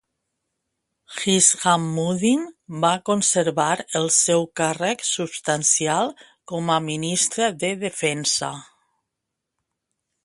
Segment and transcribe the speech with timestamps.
[1.17, 2.47] Hishammuddin
[2.85, 3.69] va conservar
[4.01, 6.11] el seu càrrec substancial
[6.53, 8.51] com a ministre de Defensa.